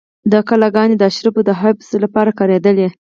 دا 0.31 0.39
کلاګانې 0.49 0.95
د 0.97 1.03
اشرافو 1.09 1.41
د 1.47 1.51
حبس 1.61 1.89
لپاره 2.03 2.31
کارېدلې. 2.39 2.87